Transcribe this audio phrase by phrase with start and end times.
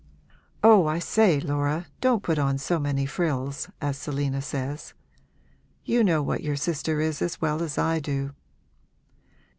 [0.63, 4.95] 'Oh I say, Laura, don't put on so many frills, as Selina says.
[5.85, 8.33] You know what your sister is as well as I do!'